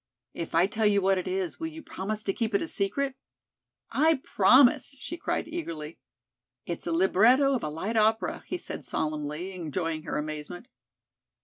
[0.33, 3.13] "If I tell you what it is, will you promise to keep it a secret?"
[3.91, 5.99] "I promise," she cried eagerly.
[6.65, 10.69] "It's the libretto of a light opera," he said solemnly, enjoying her amazement.